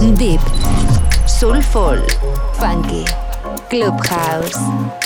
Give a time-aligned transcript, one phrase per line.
[0.00, 0.40] Deep,
[1.26, 2.00] Soulful,
[2.54, 3.04] Funky,
[3.68, 4.56] Clubhouse,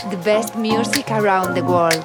[0.08, 2.04] the best music around the world.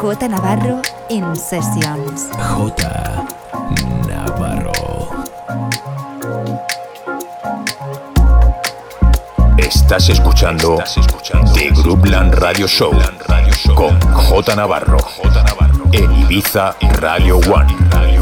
[0.00, 2.30] J Navarro in Sessions.
[2.32, 2.74] J
[4.08, 4.72] Navarro.
[9.58, 10.78] Estás escuchando,
[11.54, 12.92] The Groupland Radio Show
[13.74, 14.98] con J Navarro
[15.92, 17.76] en Ibiza Radio One.
[17.90, 18.21] J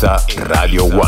[0.00, 1.07] Radio One.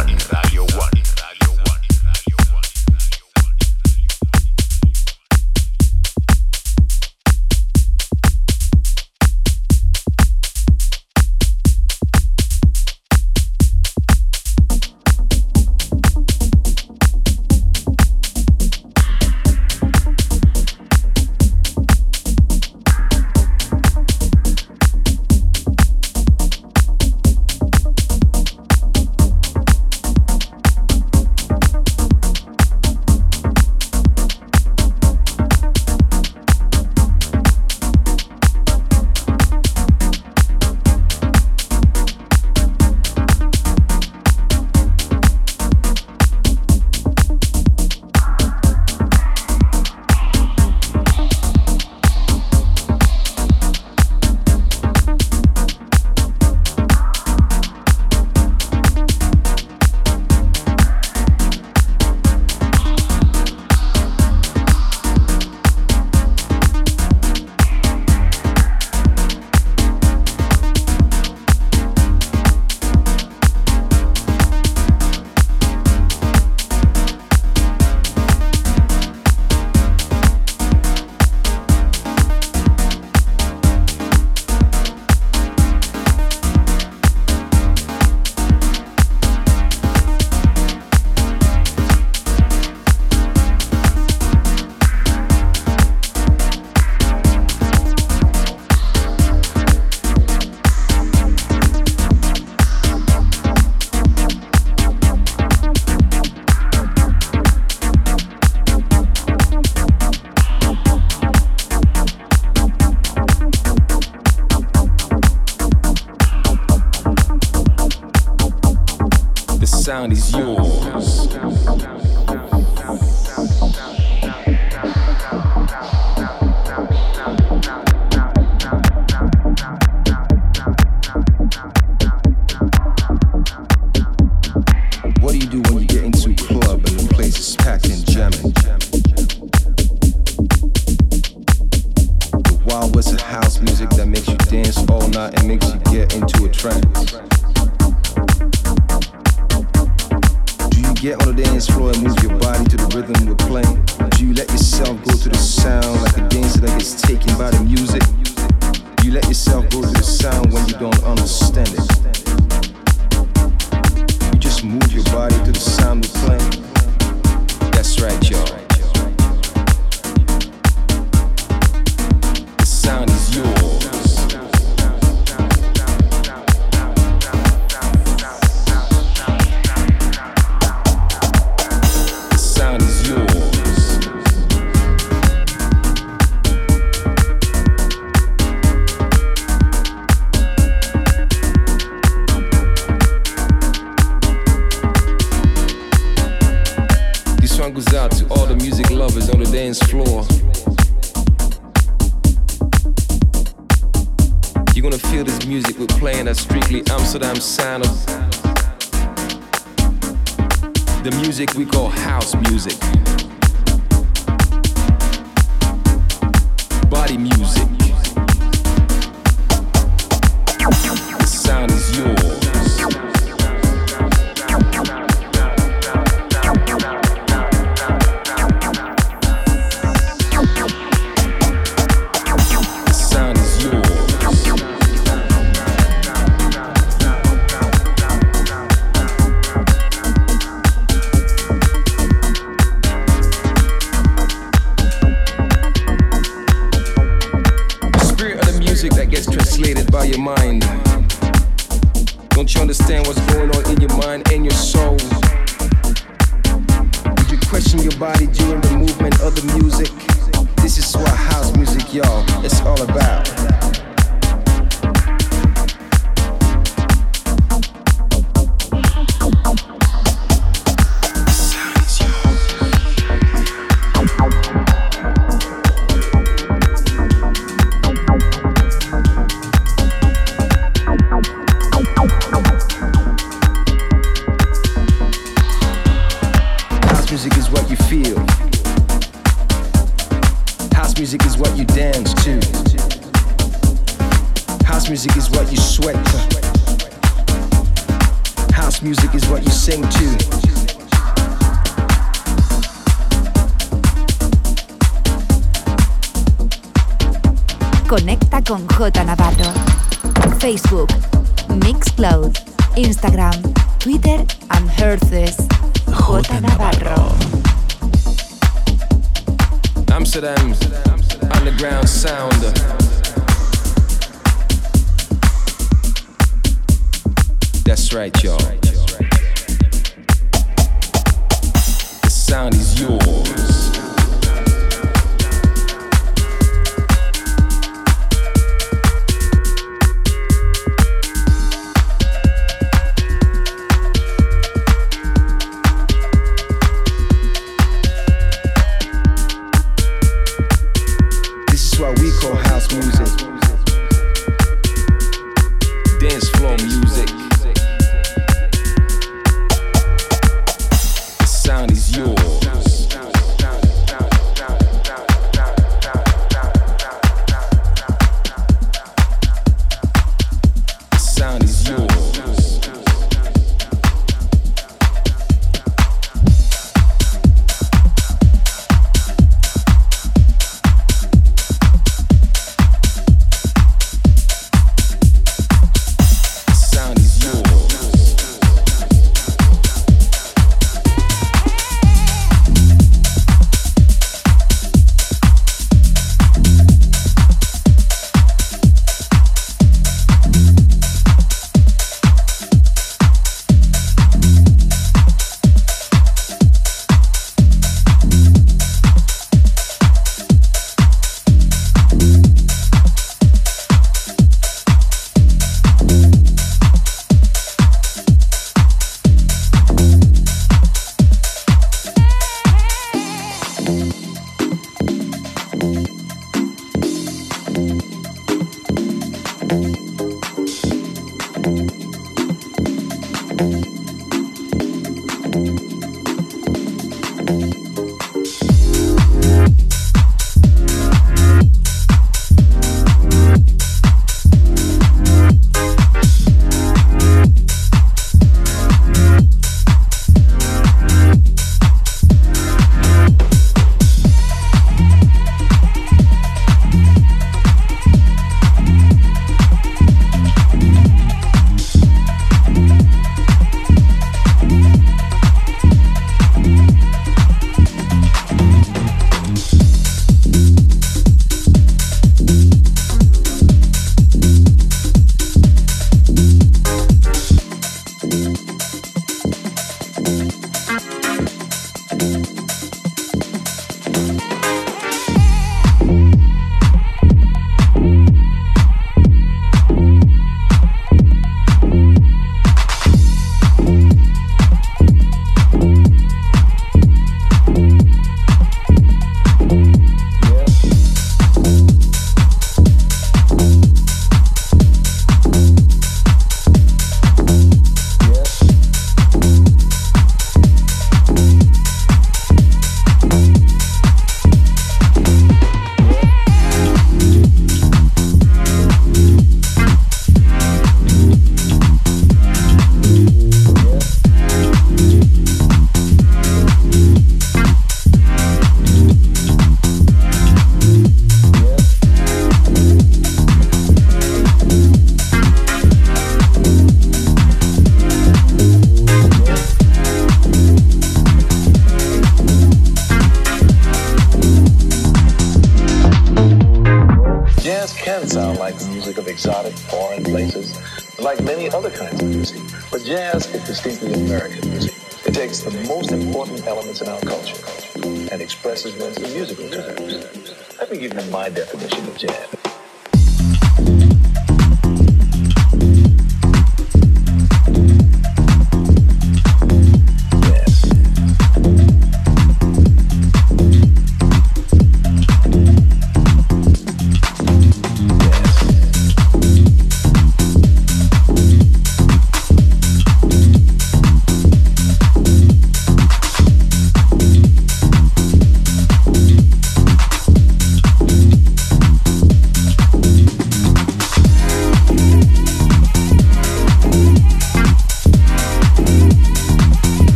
[119.91, 122.10] sound is yours.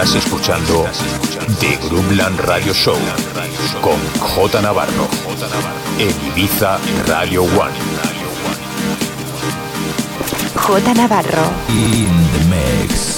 [0.00, 0.86] Estás escuchando
[1.58, 2.96] The Groupland Radio Show
[3.80, 5.08] con J Navarro
[5.98, 6.78] en Ibiza
[7.08, 7.74] Radio One.
[10.54, 11.42] J Navarro.
[11.70, 13.17] In the mix.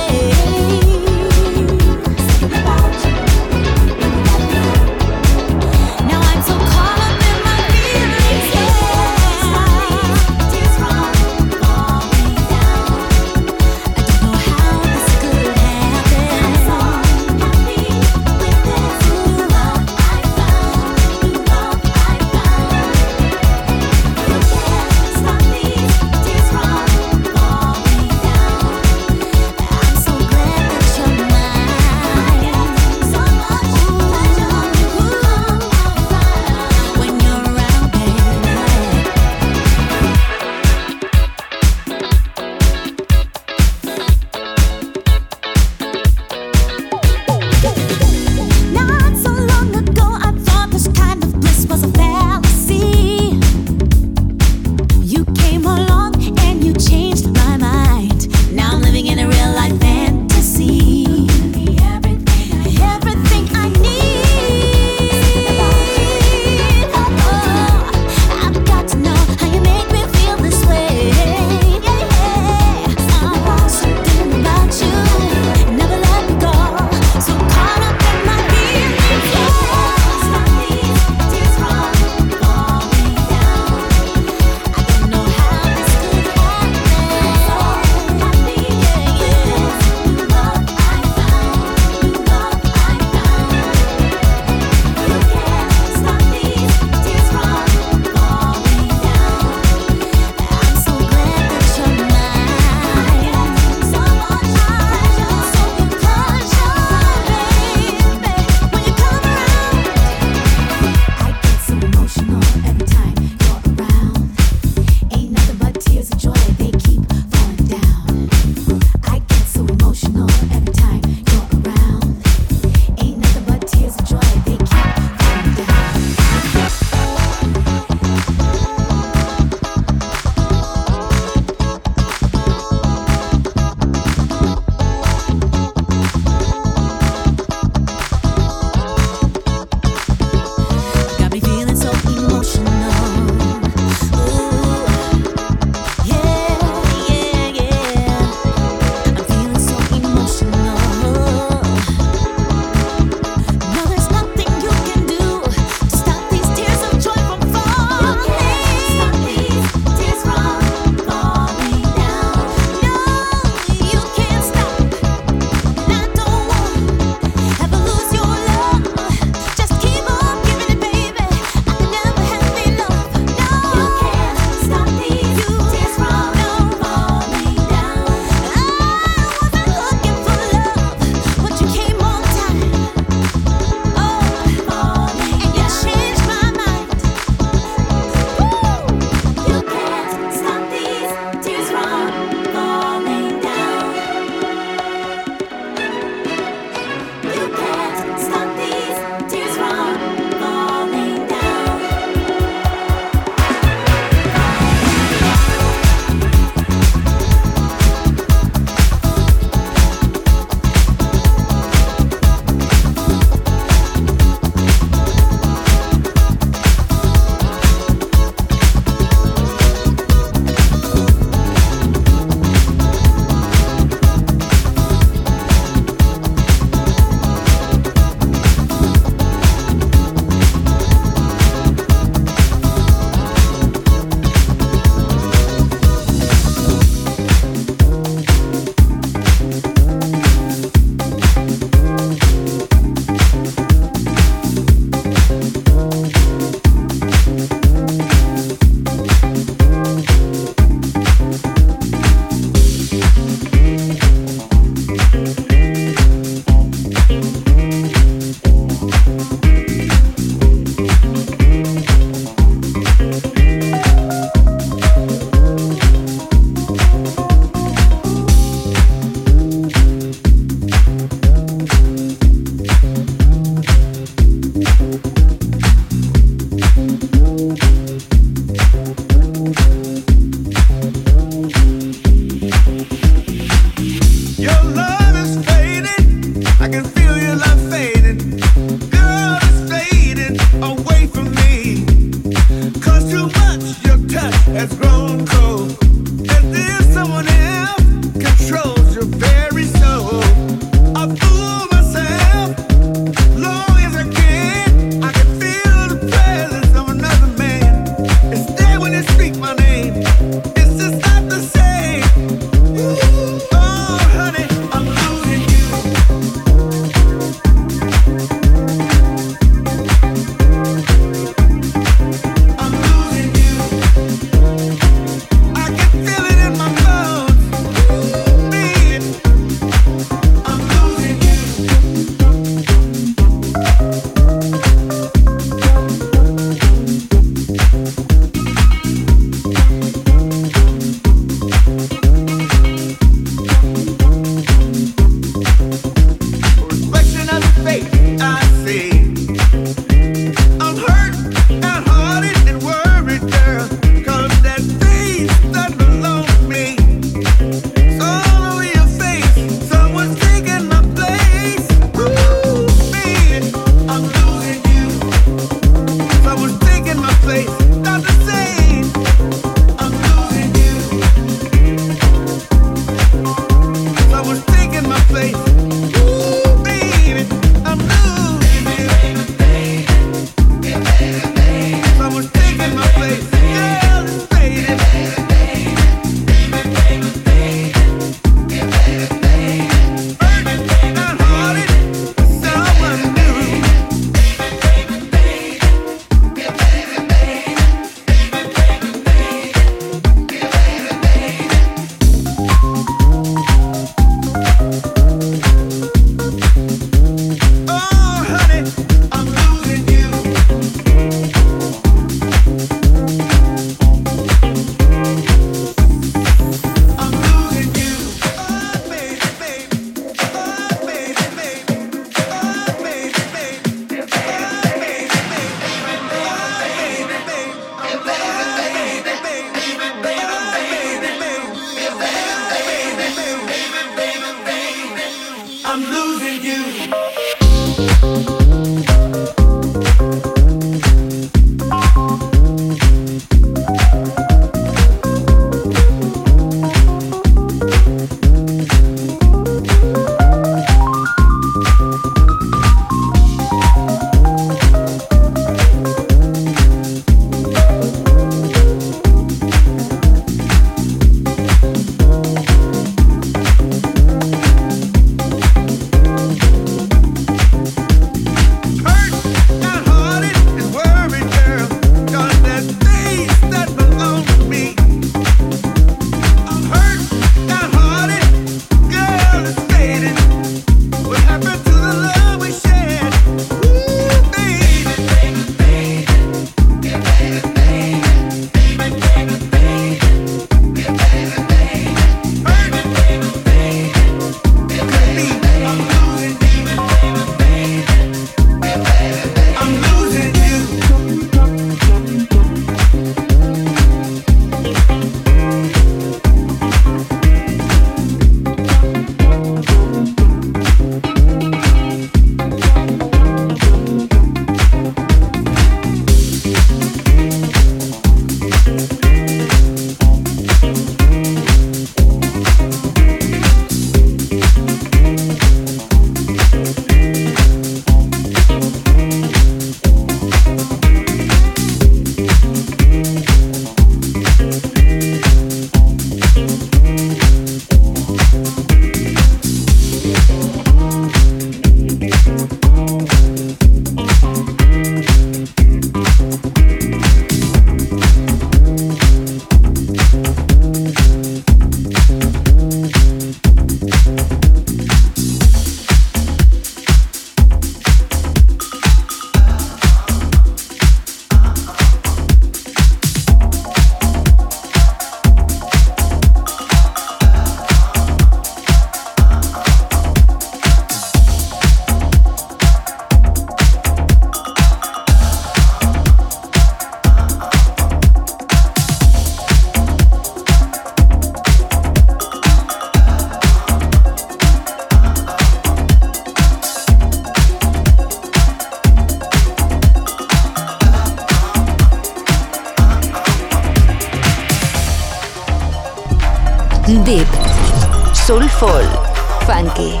[599.46, 600.00] funky.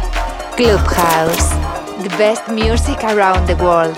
[0.56, 1.48] Clubhouse.
[2.02, 3.96] The best music around the world.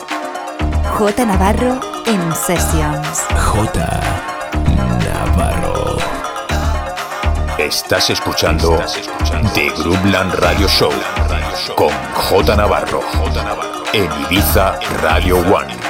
[0.97, 3.25] J Navarro en Sessions.
[3.35, 3.73] J
[4.77, 5.97] Navarro.
[7.59, 10.93] Estás escuchando, Estás escuchando The Groupland Radio Show
[11.77, 15.89] con J Navarro, J Navarro en Ibiza Radio One.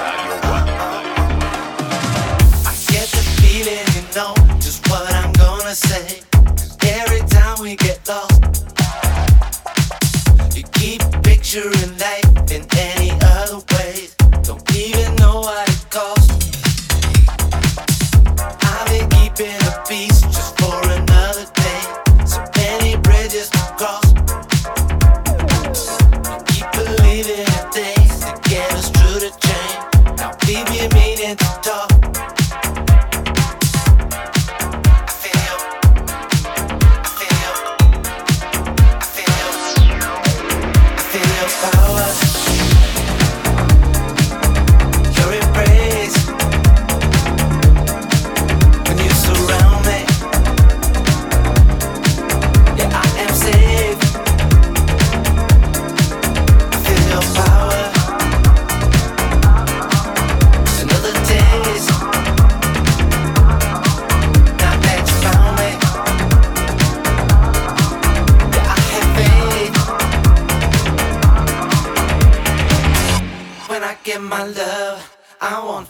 [75.79, 75.87] on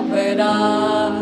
[0.00, 1.12] ya verás,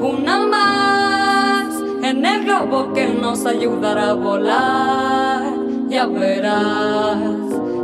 [0.00, 5.42] una más en el globo que nos ayudará a volar,
[5.88, 7.18] ya verás,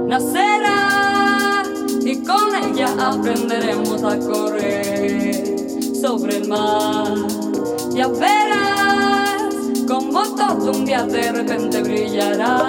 [0.09, 1.63] nacerá
[2.01, 5.57] y con ella aprenderemos a correr
[6.01, 7.15] sobre el mar,
[7.93, 9.55] ya verás
[9.87, 12.69] como todo un día de repente brillará,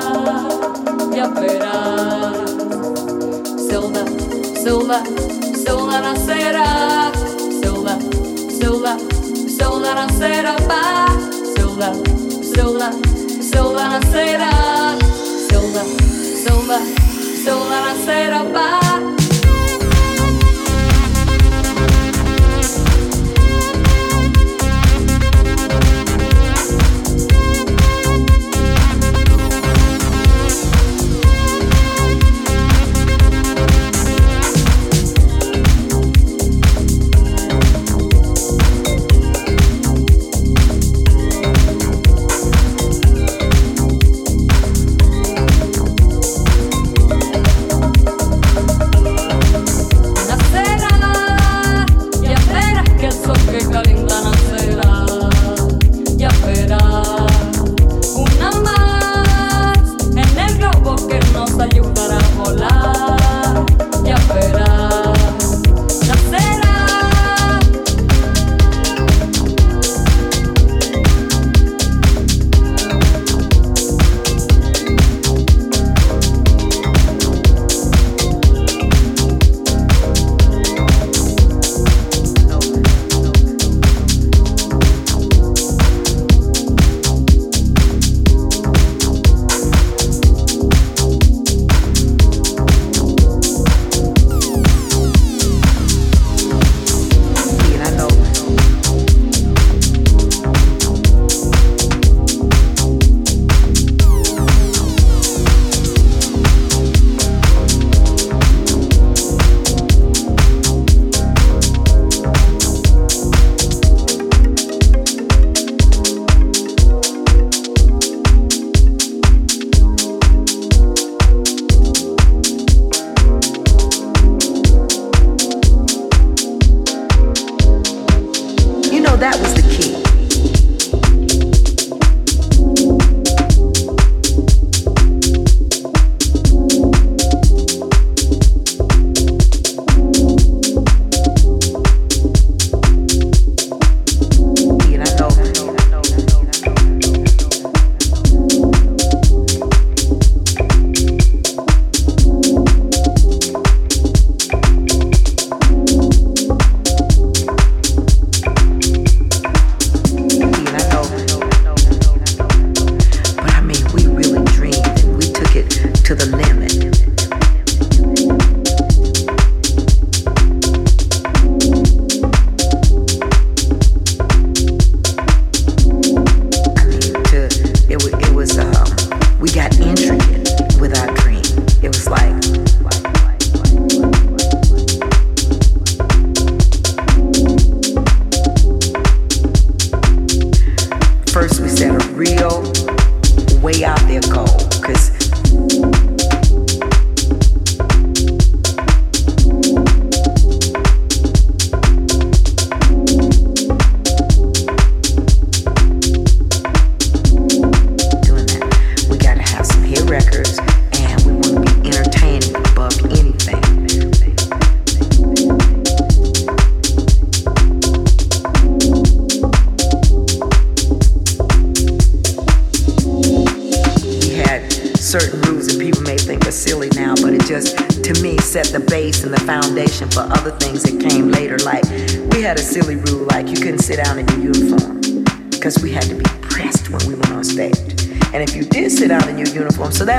[1.16, 2.36] ya verás.
[3.58, 4.06] Silva,
[4.64, 5.04] Silva,
[5.56, 7.05] Silva nacerá.
[8.86, 10.56] Silva, Silva, Silva nacerá.
[10.68, 11.08] Pá.
[11.58, 11.92] Silva,
[12.44, 12.92] Silva,
[13.42, 14.52] Silva nacerá.
[15.50, 15.84] Silva,
[16.44, 16.80] Silva,
[17.44, 18.44] Silva nacerá.
[18.54, 19.25] Pá.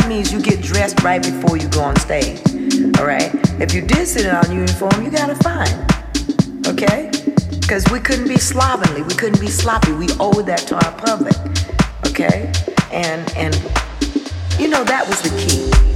[0.07, 2.39] that means you get dressed right before you go on stage.
[2.99, 3.35] All right?
[3.61, 5.85] If you did sit in our uniform, you got a fine.
[6.69, 7.11] Okay?
[7.61, 9.03] Because we couldn't be slovenly.
[9.03, 9.91] We couldn't be sloppy.
[9.91, 11.35] We owed that to our public.
[12.07, 12.53] Okay?
[12.93, 13.55] And, and,
[14.61, 15.96] you know, that was the key.